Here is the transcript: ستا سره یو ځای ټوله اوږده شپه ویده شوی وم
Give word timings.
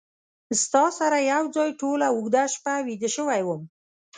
ستا 0.63 0.83
سره 0.99 1.17
یو 1.31 1.43
ځای 1.55 1.69
ټوله 1.79 2.05
اوږده 2.11 2.43
شپه 2.53 2.73
ویده 2.85 3.09
شوی 3.15 3.41
وم 3.43 3.61